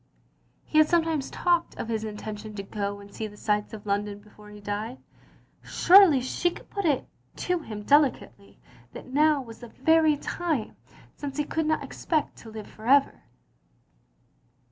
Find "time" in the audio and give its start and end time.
10.17-10.75